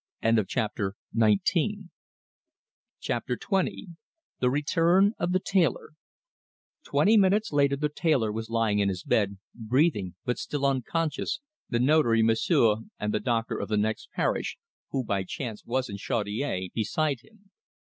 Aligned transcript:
CHAPTER 0.47 0.95
XX. 1.15 1.87
THE 3.03 4.49
RETURN 4.49 5.13
OF 5.19 5.31
THE 5.31 5.39
TAILOR 5.39 5.89
Twenty 6.83 7.17
minutes 7.17 7.51
later 7.51 7.75
the 7.75 7.87
tailor 7.87 8.31
was 8.31 8.49
lying 8.49 8.79
in 8.79 8.89
his 8.89 9.03
bed, 9.03 9.37
breathing, 9.53 10.15
but 10.25 10.39
still 10.39 10.65
unconscious, 10.65 11.39
the 11.69 11.79
Notary, 11.79 12.23
M'sieu', 12.23 12.89
and 12.99 13.13
the 13.13 13.19
doctor 13.19 13.59
of 13.59 13.69
the 13.69 13.77
next 13.77 14.09
parish, 14.15 14.57
who 14.89 15.03
by 15.03 15.21
chance 15.23 15.63
was 15.65 15.87
in 15.87 15.97
Chaudiere, 15.97 16.69
beside 16.73 17.19
him. 17.21 17.51